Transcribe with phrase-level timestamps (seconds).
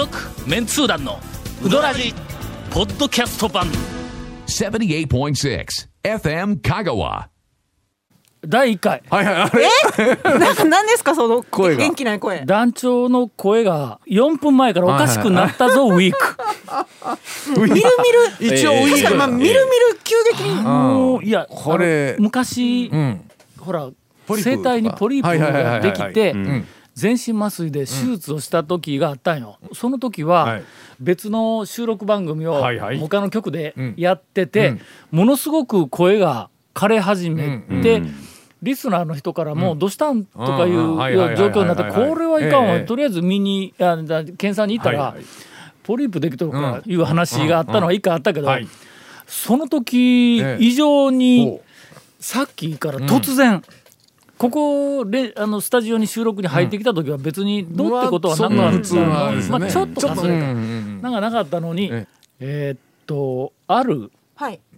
[0.00, 0.18] 続
[0.48, 1.18] メンツー団の
[1.62, 2.14] ウドラジ
[2.70, 3.66] ポッドキャスト版。
[4.46, 5.66] 78.6
[6.02, 7.26] FM Kagawa.
[8.40, 9.02] 第1回。
[9.10, 9.50] はいはいあ
[10.00, 10.16] れ？
[10.38, 11.82] なんか何ですかその声が。
[11.82, 12.46] 元気ない声。
[12.46, 16.36] 団長の声が4分前からおかしくなったぞ ウィーク。
[17.60, 17.74] みる
[18.40, 18.54] みる。
[18.56, 20.62] 一応ウィ確かにまあみるみる急激に。
[20.62, 22.16] もういやこれ。
[22.18, 23.30] 昔、うん。
[23.58, 23.90] ほら
[24.26, 26.34] 声帯にポリープができて
[27.00, 30.62] 全身麻酔で手術をした時があったんよ、その時は、はい。
[31.00, 32.62] 別の収録番組を
[32.98, 33.94] 他の局でうん。
[33.96, 34.80] やってて、うん。
[35.10, 38.02] ものすごく声が枯れ始めうんて、
[38.62, 40.76] リスナーの人からも「どうしたん?」とかいう
[41.36, 45.14] 状況になってこれはいかんわ、ええとりあえず見に検査に行ったら、
[45.82, 48.68] ポリープできとるからいう話があったのは一回あったけど、はい。
[49.26, 50.62] その時ええ。
[50.62, 51.62] 以上にほ
[52.18, 53.62] さっきから突然、
[54.40, 60.52] ここであのスタジオに収録に入ってきた時は別にどうってことは何もあるまあそんな普通はですねまあ、ちょっとかすれた、うんうんう
[60.98, 61.92] んなんかなかったのに
[62.40, 64.10] えっとある。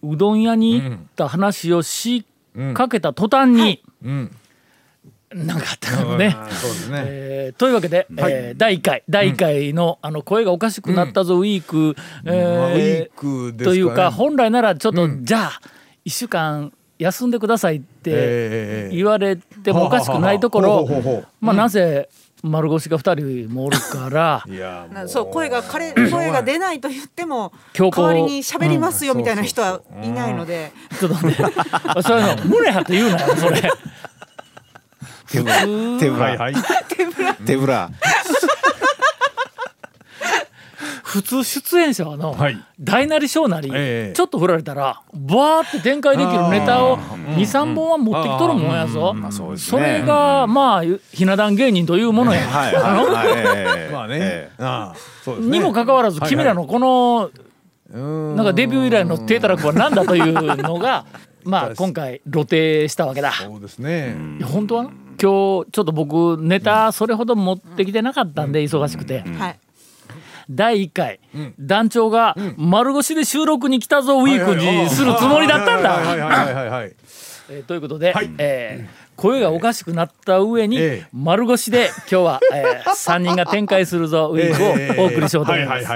[0.03, 2.27] うどん屋に行った話をし
[2.75, 4.37] かけた途端に、うん
[5.33, 6.37] なんかあったのね。
[6.51, 15.61] そうですねえというわけで、えー第1回第1回の,、あの声がおかしくなったぞウィーク、えーまあウィークというか本来ならちょっと、じゃあ
[16.05, 16.73] 1週間
[17.03, 18.97] 休んでくださいってええ。
[18.97, 22.09] 言われてもおかしくないところまあなぜ
[22.43, 24.45] 丸腰が2人もおるから
[25.07, 30.73] そう声が枯れ声が出ないと言っても 代わりに喋りますようんみたいな人はいないので。
[30.99, 31.37] ちょっとね
[32.03, 33.63] そういうの胸張って言うなよそれ。
[35.31, 35.61] 手ぶら。
[35.99, 36.25] 手ぶら。
[36.25, 36.55] はいはい。
[37.47, 37.91] 手ぶら
[41.13, 42.57] 普通出演者はの、はい。
[42.81, 44.17] 大なり小なり、ええ。
[44.17, 52.41] ちょっと振られたらバーって展開できるネタを23本は持ってきとるもんやぞ、まあそれがまあひな壇芸人というものや、
[55.39, 57.31] にもかかわらず君らのこの
[57.93, 58.37] うん。
[58.37, 58.47] なん。
[58.47, 61.05] かデビュー以来の低たらくは何だというのが
[61.45, 63.33] まあ今回露呈したわけだ。
[63.33, 68.53] そうですね本当はな今日ちょっと僕ネタそれほど持ってきてなかったん。
[68.53, 69.59] で忙しくてはい。
[70.55, 71.21] 第1回。
[71.59, 75.99] 団長が丸腰で収録に来たぞウィークにするつもりだったんだ。
[77.67, 78.31] ということで、はい。
[78.39, 81.07] えー声がおかしくなった上にええ。
[81.13, 84.57] 丸腰で今日は、え3 人が展開するぞウィー
[84.97, 85.87] クをお送りしようと思います。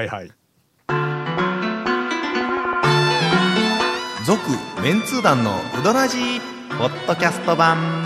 [4.26, 4.40] 続
[4.82, 6.40] メンツー団のウドラジー
[6.78, 8.05] ポッドキャスト版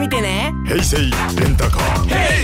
[0.00, 0.96] ームページ見てね平成
[1.40, 2.40] レンタカー。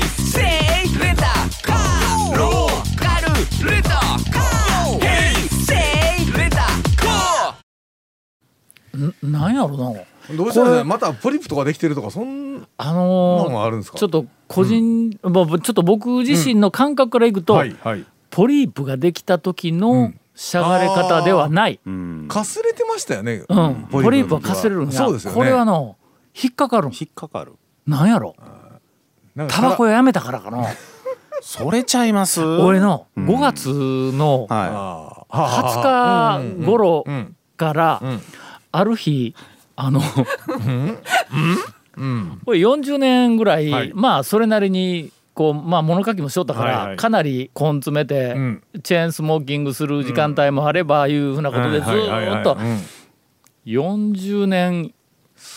[9.23, 9.93] なんやろな。
[10.35, 13.99] どうしたらねまたポリプとかできてるとかそんなあののーもあるんですか？
[13.99, 18.05] ちょっと個人、まあちょっと僕自身の感覚からいくと、はいはい。
[18.31, 20.19] ポリープができた時うのん。
[20.35, 21.79] しゃがれ方ではない、
[22.29, 23.87] かすれてましたよねうん。
[23.91, 24.41] ポリープは。
[24.41, 24.93] かすれるんや。
[24.93, 25.37] そうですよね。
[25.37, 25.97] これはの
[26.43, 27.55] 引っかかるん引っかかる。
[27.87, 28.37] なんやろ？
[29.49, 30.65] タバコやめたからかな。
[31.41, 32.43] それちゃいます？
[32.43, 33.69] 俺の5月
[34.17, 38.21] のはああ20日頃うんからん。
[38.73, 39.35] ある日
[39.77, 40.01] あの
[41.97, 42.41] うん？
[42.45, 43.93] これ40年ぐらい、はい。
[43.95, 48.63] まあそれなりにこうまあ物書きもしとったから、かなり根詰めて、うん。
[48.83, 52.57] チェーンスモーキングする時間帯もあればいうふうなことでずっと。
[52.59, 52.81] うん。
[53.67, 54.93] 40年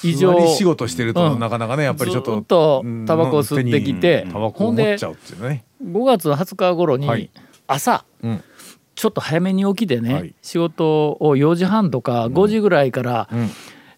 [0.04, 1.40] 以上仕事してるとうん。
[1.40, 4.24] なかなかねやっぱりちょっとずっとうんタバコを吸ってきて
[5.10, 5.66] うっていうね。
[5.84, 7.30] 5月20日頃にはい。
[7.68, 8.44] 朝、うん。
[8.96, 10.34] ちょっと早めに起きてね、はい。
[10.42, 13.50] 仕事を4時半とか5時ぐらいからうん。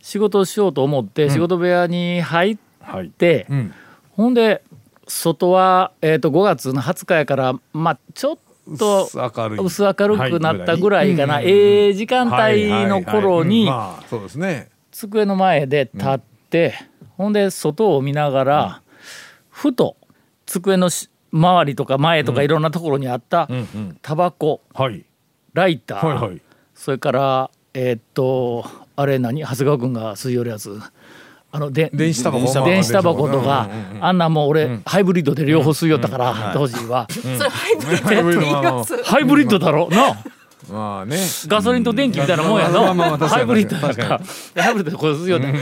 [0.02, 3.10] 仕事をしようと思って仕事部屋に入っはい。
[3.10, 3.74] て、うん。
[4.12, 4.64] ほんで
[5.08, 8.38] 外は、えー、と5月の20日やからまあちょっ
[8.78, 9.60] と薄明るい。
[9.60, 11.46] 薄明るくなったぐらいかな、はい。
[11.48, 16.74] ええ時間帯の頃にまあそうですね机の前で立って、
[17.18, 18.82] ほんで外を見ながら、
[19.50, 19.96] ふと
[20.46, 23.98] 机のし周りとか前とかいろんなところにあったうんうん。
[24.02, 25.06] タバコはい。
[25.54, 26.42] ライター、はいはい。
[26.76, 28.66] それからえーっと
[28.96, 29.42] あれ何？
[29.42, 30.78] 長谷川君が吸い寄るやつ。
[31.54, 32.66] あので電子タバコ？
[32.66, 37.76] 電子タバコとか、うんうんうんあんなんもう俺、ハイブリッドで両方吸い寄ったから、当時は、それハイ
[38.24, 39.04] ブリッド。
[39.04, 39.90] ハイブリッドだろ？
[39.90, 40.18] な
[40.70, 41.18] まあね。
[41.48, 44.22] ガソリンと電気みたいなもんやの、ハイブリッドなん確か
[44.56, 45.54] ハイブリッドでこうするよね、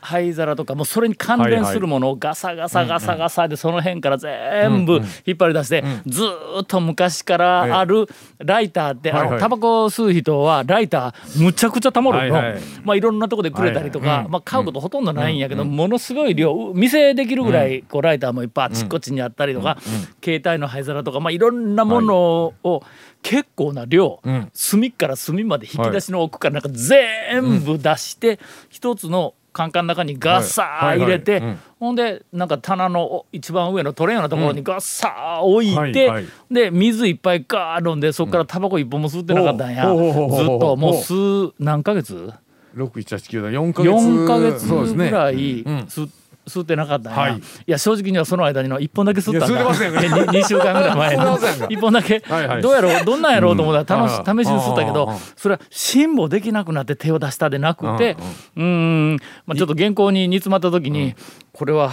[0.00, 8.06] 灰皿とかもうそれに関連するものをガサガサガサガサでその辺から全部引っ張り出して、ずーっと昔からある
[8.38, 9.28] ライターって、はいはい。
[9.30, 19.78] あのタバコ吸う人はライターむちゃくちゃたまるの、はいはいまあいろんなとこでくれたりとか、はいまあ買うことほとんどないんやけど、ものすごい量店できるぐらいこうライターもいっぱいあちっこちにあったりとか、
[20.22, 22.82] 携帯の灰皿とかまあいろんなものを
[23.22, 24.50] 結構な量、ん。
[24.52, 28.38] 隅から隅まで引き出しの奥からなんか全部出して
[28.68, 31.42] 一つのカンカンの中にガッサー入れて、
[31.78, 36.10] ほんでなんか棚のお一番上のトレーようなところにガッサー置いて、
[36.50, 42.32] で水いっぱいガー飲んでそこからタバコ一本も吸ってなかったんや、ずっともう数何ヶ月？
[42.72, 43.50] 六一八九だ。
[43.50, 43.92] 四ヶ月。
[43.92, 45.78] 4ヶ月ぐらいうん。
[45.80, 46.08] 吸
[46.46, 47.38] 吸ってなかったんや、はい。
[47.38, 49.54] い、や正直にはその間にの1本だけ吸ったんだ。
[49.54, 50.26] 吸ってませんよ。
[50.26, 51.22] 2, 週間ぐらい前に。
[51.22, 52.22] 吸ってませんか1本だけ、
[52.60, 53.04] どうやろう？
[53.04, 58.16] どんなんやろうと思ったら楽し、うん試しに吸ったけどそれは辛抱できなくなって手を出したでなくて
[58.56, 59.16] うーん
[59.46, 61.14] まあ、ちょっと原稿に煮詰まった時に、
[61.52, 61.92] これは。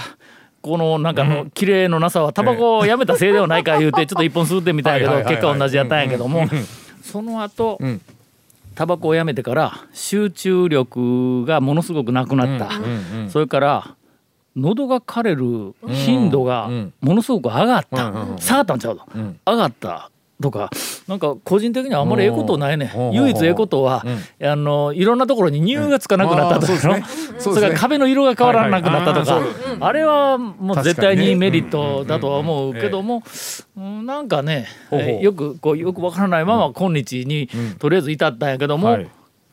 [0.61, 6.49] このなんかの綺麗のなさはタバコをやめたせいではないか言うてちょっと一本吸ってみたんやけど結果同じやったんやけども
[7.01, 8.01] その後ん。
[8.75, 12.71] タバコをやめてから集中力がものすごくなくなった、
[13.29, 13.95] それから
[14.59, 18.37] 喉が枯れる頻度がうんものすごく上がった、うんうんうん。
[18.39, 19.39] 下がったんちゃうの、ん。
[19.45, 20.11] 上がった
[20.41, 20.69] とか
[21.07, 22.93] なんか個人的にはあんまりええことないね。
[22.95, 23.11] うん。
[23.11, 24.05] 唯一ええことは、
[24.41, 26.77] あのいろんなところに乳がつかなくなったとか、うん。
[26.77, 27.33] あーそうですね。
[27.33, 29.51] ね それから壁の色が変わらなくなったとか、はいはい。
[29.51, 33.23] あーあれはもう絶対にメリットだとは思うけども、
[33.75, 34.67] うんなんかね、
[35.21, 39.07] よくこうよくわからないまま今日にとりあえず至ったんやけども、はい。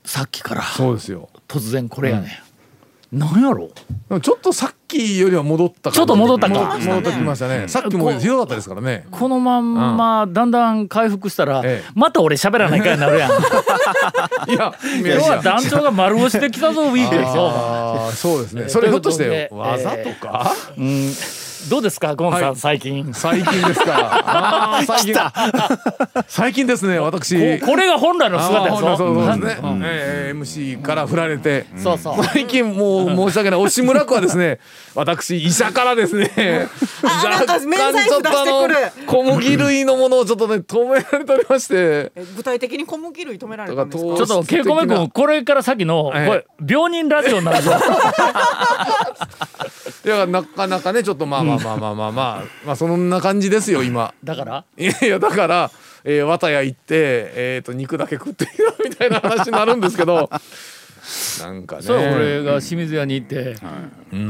[0.04, 1.28] さっきからそうですよ。
[1.48, 2.42] 突然これやね、
[3.16, 3.70] なんやろ？
[4.20, 6.76] ちょっとさっきよりは戻ったちょっと戻ったか。
[6.76, 7.66] 戻戻ってきましたね。
[7.66, 9.06] さっきもひどかったですからね。
[9.10, 13.30] このまんまだんだん回復したら、ええまた俺喋らないかになるやん。
[14.50, 18.68] いや今日は団長が丸押してきたぞウィークそうですね。
[18.68, 20.52] それひょっとしてわざとか？
[20.78, 21.10] うん
[21.68, 22.56] どうですかゴンさん、はい。
[22.56, 23.12] 最近？
[23.12, 24.80] 最近ですか。
[24.86, 25.14] 最近。
[26.28, 27.58] 最近ですね私。
[27.60, 28.88] ここれが本来の姿やぞ。
[28.88, 29.82] あーそうそうそうですね、うん。
[29.84, 32.24] えー MC から振られて、そうそう。
[32.24, 33.60] 最近もう申し訳ない。
[33.60, 34.58] 押村区はですね
[34.94, 36.68] 私医者からですね
[37.02, 38.76] あなんか免罪符出してくる。
[39.06, 41.74] 小麦類のものをちょっとね止められておりまして。
[42.14, 44.16] え具体的に小麦類止められたんですか？
[44.16, 46.30] ちょっとケイコメ君これから先のこええ
[46.66, 47.72] れ病人ラジオになるぞ
[50.04, 54.14] いやなかなかねちょっとまあまあまあまあまあまあ、まあそんな感じですよ今。
[54.24, 54.64] だから？
[54.76, 55.70] いやいやだから、
[56.04, 56.84] えー、綿屋行って、
[57.34, 60.30] えー、と肉だけ食っていいよみたいな話になるんですけど
[61.40, 61.82] なんかね。
[61.82, 63.56] それ俺が清水屋に行って、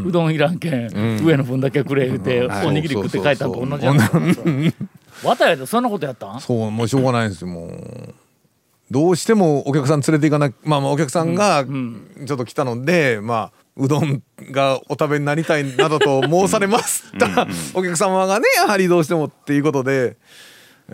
[0.06, 6.37] うどんいらんけん、上の分だけくれ言うて、おにぎり食って帰ったのと同じやん綿屋でそんなことやった？
[6.37, 8.14] んそうもうしょうがないんですよもう。
[8.90, 17.46] どうしてもお客さん連れて行かなまあまあお客さんがちょっと来たので、まあうどんがお食べになりたいなどと申されました。
[17.75, 20.17] お客様がねやはりどうしてもっていうことで。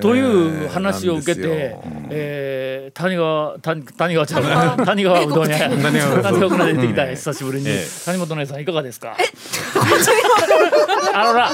[0.01, 0.21] とい
[0.65, 1.77] う話を受けて、
[2.11, 4.39] えー谷川谷谷川ちゃ
[4.75, 4.77] ん。
[4.85, 5.59] 谷川うどん屋。
[5.69, 7.69] 谷谷川川から出てきた久しぶりに、
[8.07, 9.17] 谷本姉さんいかがですか？
[11.15, 11.51] あのな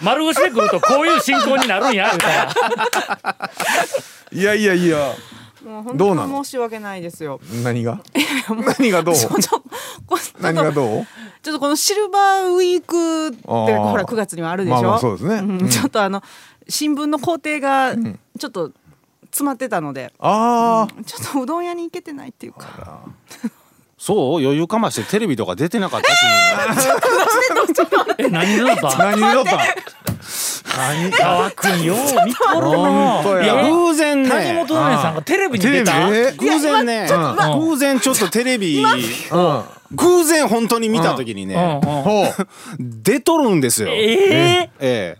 [0.00, 3.50] 丸腰で来るとこういう進行になるんや言うたら
[4.32, 5.12] いやいやいや
[5.64, 6.28] もう本どうなの？
[6.28, 7.40] 当に申し訳ないですよ。
[7.62, 8.00] 何が？
[8.78, 9.14] 何がどう？
[9.14, 9.62] ちょちょ
[10.40, 11.06] 何がどう？
[11.42, 13.90] ちょっとこのシルバーウィークってあー。
[13.90, 14.82] ほら9月にはあるでしょ？
[14.82, 15.40] まあまあそうですね。
[15.40, 15.68] ん。
[15.68, 16.22] ちょっとあの
[16.68, 18.72] 新聞の工程がちょっと
[19.24, 23.02] 詰まってたので、あちょっとうどん屋に行けてないっていうか。
[23.98, 24.40] そう？
[24.40, 26.06] 余裕かましてテレビとか出てなかった
[28.18, 29.64] え何でだったあ何でだった何
[31.10, 36.08] 川君よう見とる本当やないや偶然谷ね本姉さんがテレビに出た。
[36.08, 37.08] 偶然ね。
[37.08, 39.62] と偶然ちょっとテレビうん
[39.92, 41.50] 偶然本当に見た時にうん。
[41.50, 41.80] うねん。
[41.80, 42.46] ほう
[42.78, 43.88] 出とるんですよ。
[43.90, 45.18] ええー、え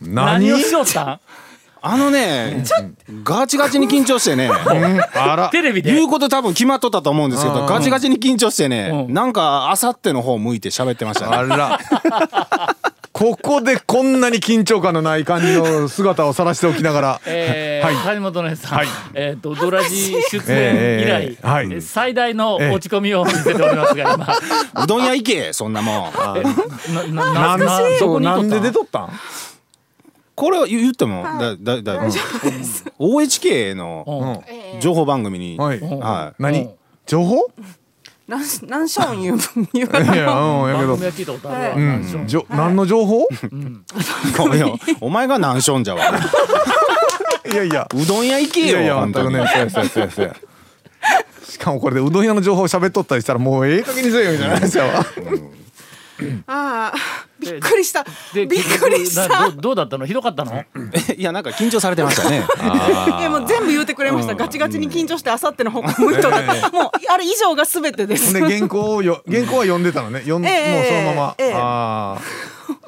[0.00, 1.20] 何何をしよったん？
[1.84, 2.62] あのね
[3.24, 4.48] ガチガチに緊張してね。
[4.48, 5.48] あら。
[5.50, 5.92] テレビで？
[5.92, 9.14] 言うこと多分決まっとったと思うんですけどガチガチに緊張してねうん。
[9.14, 11.36] なんかあさっての方向いて喋ってましたね。
[11.36, 11.80] あら
[13.22, 17.20] ここでこんなに緊張感のない感じの姿を晒しておきながら。
[17.24, 17.94] えーはい。
[18.04, 18.88] 谷本姉さん、はい。
[19.14, 21.66] えっ、とドラジ出演以来、えーはい。
[21.66, 24.34] えー最大の落ち込みを見せておりますが今。
[24.82, 26.12] うどん屋行けそんなもん。
[27.14, 29.10] なななんなんで出ととったん？
[30.34, 32.02] これは言ってもだだだ
[32.98, 34.42] OHK の
[34.74, 34.80] うん。
[34.80, 35.56] 情報番組に。
[35.58, 35.78] はい。
[35.78, 35.98] うん。
[36.00, 36.42] はい。
[36.42, 36.70] 何？
[37.06, 37.52] 情報？
[38.32, 39.38] なんなんしょん言う
[39.74, 40.96] 言ういやうんやけど。
[40.96, 42.02] 番組は聞いたことあるわ、うなん。
[42.02, 43.28] でしょうんじょ何の情報？
[44.38, 44.60] ごめん。
[44.60, 46.02] よお前が何しょんじゃわ。
[47.52, 47.86] いやいや。
[47.94, 50.36] うどん屋行けいやいや全くねそうやそうやそうやそうや。
[51.46, 55.04] しかもこれでうどん屋の情報喋っとったりしたらもうええ加減にせえよみたいな話やわ
[56.46, 58.04] ああびっくりした。
[58.34, 59.50] でびっくりした。
[59.50, 60.06] どどうだったの？
[60.06, 60.64] ひどかったの？
[61.16, 62.44] いやなんか緊張されてましたね。
[63.18, 64.34] いやもう全部言うてくれました。
[64.34, 66.70] ガチガチに緊張してあさっての方向向いとった。
[66.70, 68.32] もうあれ以上が全てです。
[68.32, 70.20] で原稿をよ原稿は読んでたのね。
[70.20, 70.72] 読ん、ええ。
[70.72, 71.52] もうそのまま、ええ。
[71.54, 72.18] あ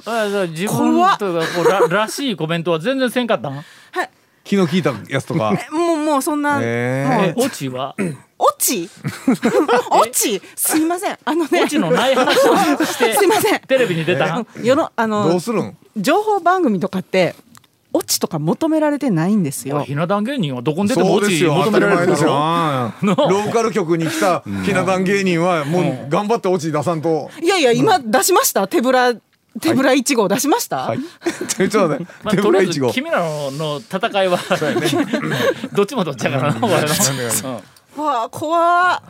[0.07, 3.65] あじゃあ自分とかこうららしいコメントは全然せんかったんー
[4.45, 5.53] 気の利いたやつとか。
[5.71, 7.45] もうもうそんな、えもう。
[7.45, 7.97] えオチは？
[8.47, 8.91] オチ
[9.91, 11.19] オチすいません。
[11.25, 11.63] あのね。
[11.63, 13.61] オチのない話をしてすいません。
[13.61, 14.39] テレビに出た？
[14.39, 15.77] ん世のあどうのするん？
[15.97, 17.35] 情報番組とかって
[17.93, 19.83] オチとか求められてないんですよ。
[19.85, 21.55] ひな壇芸人はどこに出てもオチそうですよ。
[21.55, 28.67] 求められるですよローカル局に来たひな壇芸人はもう頑張って落ち出さんと、いやいや今出しました？
[28.69, 29.15] 手ぶら
[29.61, 30.99] 手ぶら一号出しました、はい。
[31.47, 32.89] ちょっとねまあ、手とりあえぶらいちご。
[32.89, 34.39] ず君らのの戦いは
[35.73, 37.63] どっちもどっちやからな俺の
[37.97, 39.01] わあ怖っ。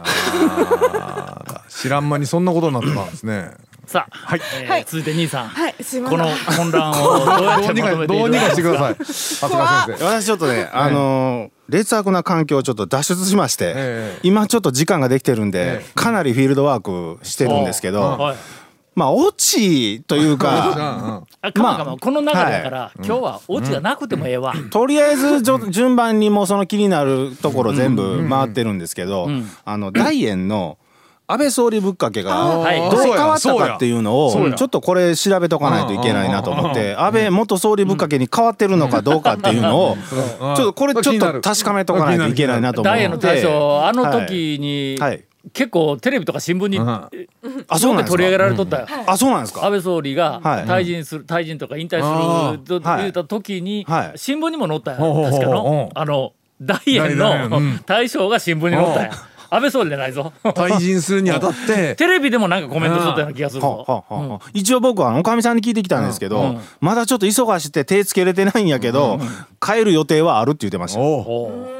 [1.68, 3.50] 知らん間にそんなことになってたんですね。
[3.86, 4.40] さあ、はい。
[4.62, 4.84] えーはい。
[4.86, 6.18] 続いて兄さん、はいすいません。
[6.18, 8.92] この混乱をどうやってまとめていどうにかしてください。
[8.92, 14.20] い長谷川先生私ちょっとね、あのー劣悪な環境をちょっと脱出しまして、ええ。
[14.22, 15.92] 今ちょっと時間ができてるんで、ええ。
[15.94, 18.36] かなりフィールドワークしてるんですけど、はい
[18.94, 29.28] まあオチというか あかまかま、まあこの流れだから、今日はオチがなくてもええわ、とりあえず順番にもうその気になるところ全部回ってるんですけど、
[29.64, 30.78] あの大円の
[31.26, 42.98] 安倍総理ぶっかけがはいどう変わったかっていうのをちょっとこれ調べとかないといけないなと思って安倍元総理ぶっかけに変わってるのかどうかっていうのをちょっとこれちょっと確かめとかないといけないなと思って。
[43.86, 45.10] あの時に、はい。
[45.10, 46.82] はい結構テレビとか新聞に、ん。
[47.68, 49.64] あそうなん取り上げられとったよ、あそうなんですか？
[49.64, 50.64] 安倍総理がはい。
[50.64, 53.00] 退陣する、退陣とか引退あするとはい。
[53.02, 54.18] 言った時に、はい。
[54.18, 54.96] 新聞にも載ったよ、
[55.30, 56.32] 確かほのあの
[56.62, 57.80] 大円のん。
[57.84, 59.12] 大将が新聞に載ったよ。
[59.50, 60.32] 安倍総理じゃないぞ。
[60.42, 61.94] 退陣するにあたって。
[61.96, 66.60] テレビでもなんかコメントしとったような気がするぞ、はあはあはあ一応僕はおかみさんに聞いてきたんですけど、うん。
[66.80, 69.20] まだちょっと忙しくて手つけれてないんやけど、
[69.60, 71.00] 帰る予定はあるって言ってました。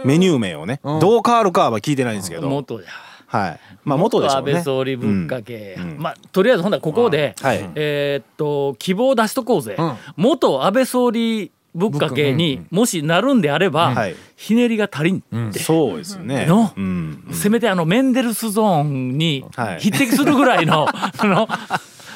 [0.04, 2.90] メニュー名をね、どう変わるかは聞いてないんですけど、元じゃ
[3.26, 3.61] はい。
[3.85, 4.50] まあ元でしょうね。
[4.50, 5.97] 安倍総理ぶっかけ、うん。
[5.99, 7.71] まあとりあえずほんならここで、はい。
[7.75, 9.95] えーっと希望を出しとこうぜ、うん。
[10.16, 14.14] 元安倍総理ぶっかけにもしなるんであれば、はい。
[14.37, 16.47] ひねりが足りんって、そうですよね。
[16.47, 16.73] の？
[16.76, 17.25] うん。
[17.33, 19.81] せめてあのメンデルスゾーンにはい。
[19.81, 21.49] 匹敵するぐらいの あの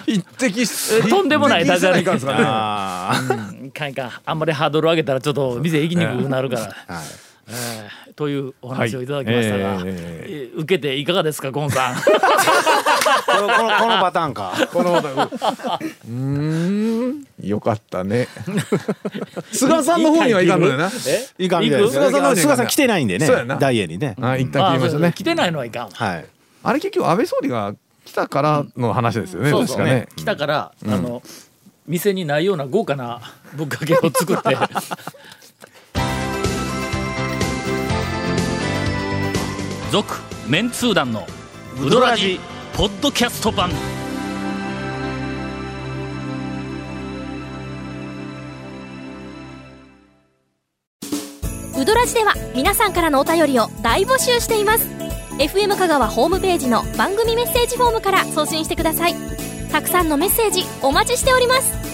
[0.06, 2.02] 一滴えとんでもないダジャレ。
[2.02, 2.20] かん。
[2.20, 3.20] すかねあ
[3.62, 3.92] んいかん。
[4.24, 6.60] あんまりハードル上げたらちょっと店行きにくくなるから。
[6.62, 7.04] ーはい
[7.48, 9.82] えーというお話をいただきましたが、はい。
[9.86, 11.94] ええー受けていかがですかゴンさん。
[11.94, 12.00] こ
[13.40, 14.52] のこのこのパターンか。
[14.72, 17.26] このうーん。
[17.42, 18.26] よかったね。
[19.52, 20.90] 菅さんの方にはいかんのよな。
[20.90, 23.28] 菅さんの菅さん来てないんでね。
[23.60, 24.16] ダイエーにね。
[24.20, 25.12] あ一旦切りましたね。
[25.14, 25.90] 来てないのはいかんわ。
[25.92, 26.26] はい。
[26.64, 27.74] あれ結局安倍総理が
[28.04, 30.08] 来たからの話ですよねそうそう確かね。
[30.16, 31.22] 来たから、あの
[31.86, 33.20] 店にないような豪華な
[33.54, 34.56] ぶっかけを作って
[39.90, 40.14] 続
[40.46, 41.26] メンツー団の
[41.82, 42.38] ウドラジ。
[42.74, 43.70] ポッドキャスト版。
[51.78, 54.86] ウドラジでは皆さんからのお便りを大募集しています。
[55.38, 59.14] FM 香川ホームページの番組メッセージフォームから送信してください。
[59.70, 61.87] たくさんのメッセージお待ちしております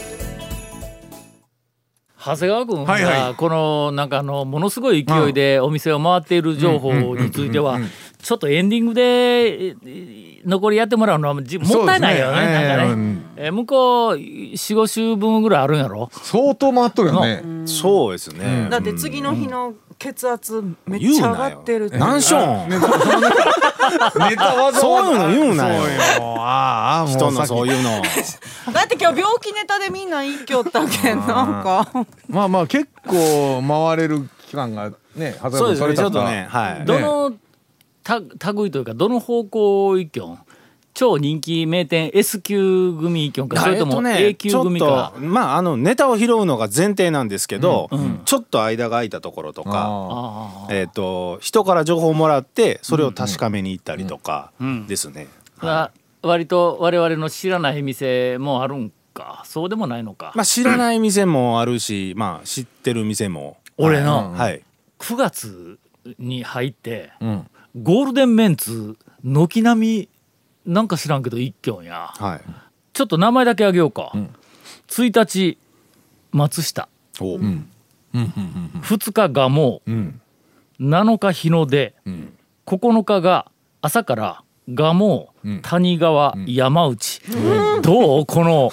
[2.25, 3.35] 長谷川君が、はいはい。
[3.35, 7.79] このなんかあのものすごい勢いでお店を回っている情報については
[8.23, 13.25] ちょっとエンディングでええ残りやってもらうのはじもったいないよねなんかね、うん。
[13.37, 16.11] え向こう45週分ぐらいあるんやろ？
[16.13, 17.43] 相当回っとるよね。
[17.67, 18.69] そうですね。
[18.71, 19.75] だって次の日の
[20.13, 22.69] 血圧めっちゃ上がってるって何ション？
[24.29, 24.81] ネタわざわざ。
[24.81, 25.83] そういうの言うなよ。
[26.39, 27.91] ああ人のそういうの。
[28.73, 31.27] だって今日病気ネタでみんな一挙ったけんなん
[31.65, 31.89] か。
[32.29, 35.95] まあまあ結構回れる期間がねそうですね。
[35.97, 36.85] ちょっとねはい。
[36.85, 37.33] どの
[38.03, 38.21] た
[38.53, 40.37] 類というかどの方向一挙？
[40.95, 47.91] 超人気名店 S 級組一挙かそれとも A 級組かっとまああのネタを拾うのが前提なんですけど、
[48.25, 55.27] ちょっと間が空いたところとか、えっ、と人から情報をもらってそれを確かめに行ったりとかんですね。
[55.59, 55.91] あが
[56.23, 59.43] 割と我々の知らない店もあるんか？
[59.45, 63.59] そうでもないのか、まあ知らない店もあるし、まあ知ってる店も。
[63.77, 64.63] 俺のはい。
[65.01, 65.79] 9月
[66.19, 67.47] に入ってん。
[67.83, 70.09] ゴールデンメンツ軒並み
[70.67, 72.09] なんか知らんけど一挙や。
[72.15, 72.41] はい。
[72.93, 74.13] ちょっと名前だけあげようか、
[74.89, 75.59] 1日
[76.33, 76.89] 松下。
[77.21, 79.81] お、2日蒲生、
[80.81, 81.95] 7日日の出、
[82.67, 83.51] 9日が
[83.83, 84.95] 朝から蒲
[85.43, 87.21] 生、谷川、山内、
[87.83, 88.27] どう？
[88.27, 88.71] この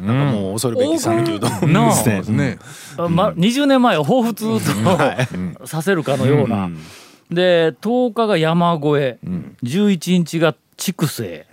[0.00, 1.50] なんかもう恐るべき讃岐うどん。
[1.50, 2.58] ですね。
[2.96, 6.68] ま、20年前を彷彿と させるかのような。
[7.30, 9.18] で10日が山越え、
[9.62, 11.44] 11日が筑西、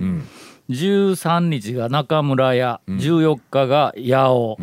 [0.69, 4.57] 13日が中村屋、14日が八尾、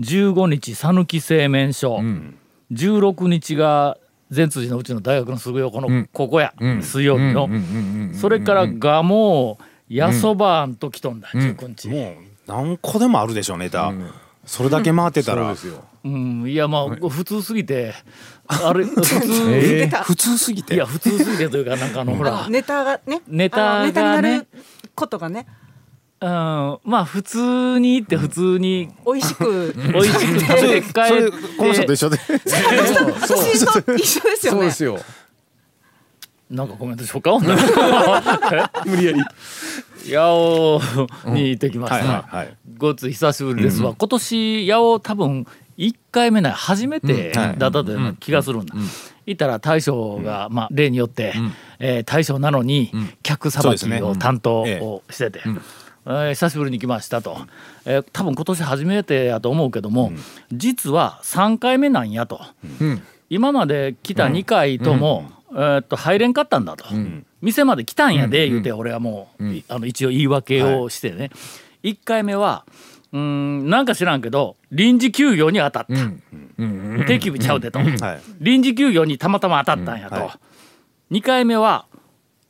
[0.00, 2.00] 15日讃岐製麺所、
[2.72, 3.96] 16日が
[4.30, 7.48] 善通寺のうちの大学のすぐ横のここや、水曜日の、
[8.14, 9.56] それから蒲生
[9.88, 11.88] やそばんと来とんだ、19日。
[11.88, 12.14] もう
[12.46, 13.92] 何個でもあるでしょうネタ、
[14.46, 15.44] それだけ回ってたら。
[15.46, 17.92] そうですようん、いやまあ普通すぎて
[18.46, 20.74] あれ 普通、出た普通すぎて？
[20.76, 22.46] いや普通すぎてというかなんかあの ほら。
[22.48, 23.20] ネタがね。
[23.26, 24.46] ネタネタになる
[24.94, 25.46] ことがね。
[26.20, 26.28] うん
[26.84, 28.88] まあ普通にって普通に。
[29.04, 29.74] 美味しく。
[29.92, 34.36] 美味しく食べて帰ってこの人と一緒で私と一緒で。
[34.36, 34.64] すよねそう。
[34.64, 35.00] ですよ
[36.48, 37.22] なんかコメントしよう。
[37.22, 37.38] か
[38.86, 39.20] 無理やり
[40.14, 40.80] 八尾
[41.26, 42.04] に行ってきました、
[42.78, 45.46] ごつ久しぶりですわ、今年八尾多分
[45.78, 48.74] 1回目ない初めてだったという気がするんだ、
[49.26, 51.34] 行ったら大将が、まあ、例によって、
[51.78, 52.90] えー大将なのに
[53.22, 54.80] 客さばきを担当ええ。
[54.80, 57.38] をしてて、えー久しぶりに来ましたと、
[57.84, 60.12] えー多分今年初めてやと思うけども、
[60.52, 62.40] 実は3回目なんやと、
[63.28, 66.86] 今まで来た2回とも、えーっと入れんかったんだと、
[67.46, 71.30] 店まで来たんやで言うて俺はもう、いあの一応言い訳をしてね、
[71.84, 72.66] 1回目は
[73.12, 75.94] うーんなんか知らんけど臨時休業に当たった、
[77.06, 78.20] 定休日ちゃうでと、はい。
[78.40, 80.38] 臨時休業にたまたま当たったんやと、うんは
[81.10, 81.14] い。
[81.14, 81.86] 2回目は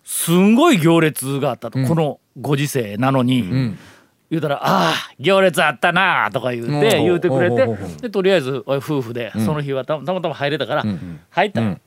[0.02, 3.76] すんごい行列があったと、このご時世なのに、
[4.30, 7.66] 言うたら「ああ行列あったな」とか言うて言うてくれて
[8.02, 10.84] でとりあえず夫婦でその日はたたまたま入れたから
[11.30, 11.60] 入った。
[11.60, 11.78] の。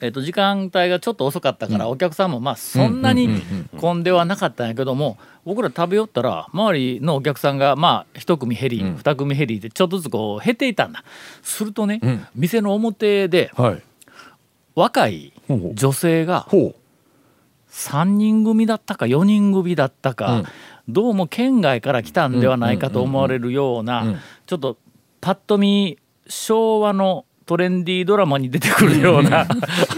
[0.00, 3.42] えっと時間帯がちょっと遅かったからお客さんもまあそんなに
[3.78, 11.04] 混んではなかったんやけども僕ら食べよったら周りのお客さんがまあ一組減り二組減りでちょっとずつこう減っていたんだ。
[11.42, 12.00] するとね
[12.34, 13.82] 店の表ではい。
[14.74, 16.72] 若い女性がほ
[17.70, 20.44] 3人組だったか4人組だったか、
[20.88, 24.78] どうも県外から来たんではないかと思われるような、ちょっと
[25.20, 29.46] パッと見昭和のトレンディードラマに出てくるような、あ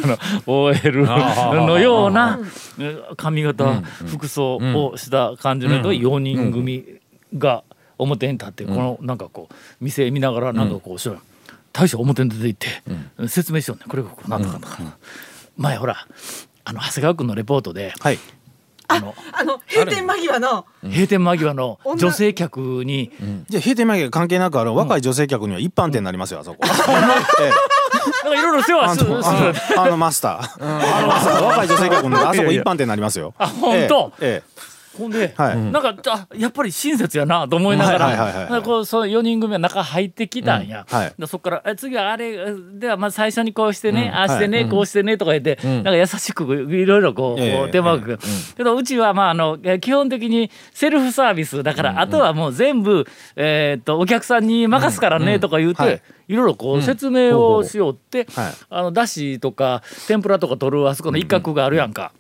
[0.06, 2.38] の OL のような
[3.16, 6.84] 髪型、服装をした感じの4人組
[7.36, 7.64] が
[7.98, 11.20] 表に立ってこのなんかこう店見ながらなんかこう後ろに
[11.72, 12.58] 大将表に出て行っ
[13.18, 13.84] て、説明しようね。
[13.88, 14.78] これがこうなんとかなんとか、
[15.56, 16.06] 前ほら
[16.62, 18.18] あの長谷川君のレポートで、はい
[18.90, 23.10] あのあの閉店間際の閉店間際の女性客に、
[23.48, 26.58] じゃあ閉店前関係なくあの若い女性客には一般店になりますよあそこ、
[27.40, 27.50] ええ。
[28.24, 30.58] なんかいろいろ世話あするのあのあのマスター。
[30.60, 31.42] あのマスター。
[31.44, 33.34] 若い女性客のあそこ一般店になりますよ。
[33.38, 34.12] あ本当？
[34.20, 34.50] ええ
[35.00, 35.58] ほんで、はい。
[35.58, 40.98] なんかあやっぱり親切やなと思いながら、こうその4人組が中入ってきたんや、うん。
[40.98, 41.14] はい。
[41.18, 44.18] でそこからえ次はあれではまず最初にこうしてね、うん。
[44.18, 48.18] ああしてね、はいこうしてねとか言って、なんか優しくいろいろこう,、ええこう手間く、
[48.56, 56.02] けどうちはまああのえ基本的にセルフサービスだから、あとはもう全部、えーっとお客さんに任すからねとか言うて、はい。
[56.28, 58.52] いろいろこう説明をしようって、はい。
[58.70, 62.12] あのだしとか天ぷらとか取るあそこの一角があるやんか。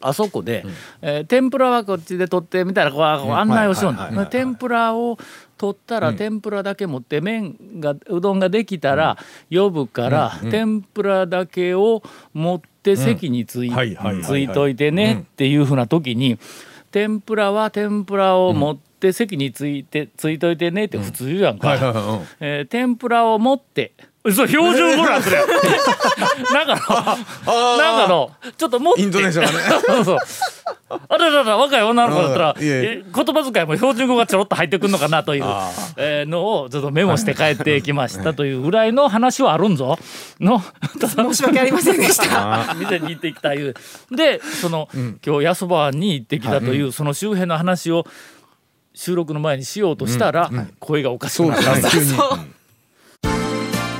[0.00, 0.64] あそこで、
[1.02, 5.18] えー天ぷらはこっちで取ってみたいなこう案内をしようはいは天ぷらを
[5.58, 9.16] 取ったら天ぷらだけ持って麺がうどんができたら
[9.50, 12.02] 呼ぶから天ぷらだけを
[12.34, 13.70] 持って席につい
[14.22, 16.38] ついといてねっていうふうな時に
[16.90, 21.68] 天ぷらは天ぷらを持って席についてついといてねって普通言うやんか。
[21.68, 22.02] はいはいはい。
[22.04, 22.26] うん。
[22.40, 23.92] えー天ぷらを持って
[24.32, 25.38] そう標準語なんそれ
[26.52, 29.02] なんかのなんかのちょっと持って。
[29.02, 29.82] イントネーションがね。
[29.86, 30.18] そうそう。
[31.08, 39.98] あららら若い女の子だったら言葉遣いも標準語がちょろっと入ってくるのかなというあえーのをちょっとメモして帰ってきましたというぐらいの話はあるんぞ。
[40.40, 40.62] の
[40.98, 42.74] 申し訳ありませんでした。
[42.78, 43.74] 店に行ってきたいう。
[44.10, 44.88] でその、
[45.24, 48.06] 今日やそばに行ってきたという、その周辺の話を
[48.94, 52.55] 収録の前にしようとしたら、声がおかしくそうなったん